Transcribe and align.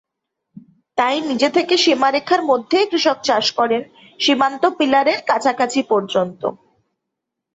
তাই 0.97 1.17
নিজ 1.21 1.43
দেশের 1.47 1.81
সীমারেখার 1.85 2.41
মধ্যেই 2.43 2.89
কৃষক 2.91 3.17
চাষ 3.23 3.45
করেন 3.51 3.81
সীমান্ত 4.19 4.63
পিলারের 4.77 5.19
কাছাকাছি 5.27 5.79
পর্যন্ত। 5.89 6.41